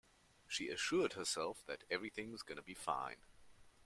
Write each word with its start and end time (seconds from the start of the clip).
She 0.47 0.69
assured 0.69 1.13
herself 1.13 1.63
that 1.67 1.83
everything 1.91 2.33
is 2.33 2.41
gonna 2.41 2.63
be 2.63 2.73
fine. 2.73 3.17